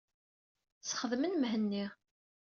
Sxedmen 0.81 1.35
Mhenni. 1.37 1.85